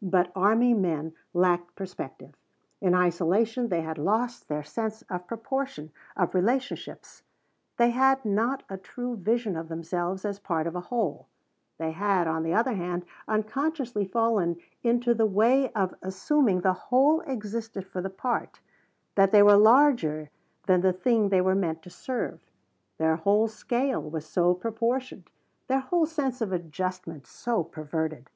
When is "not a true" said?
8.24-9.16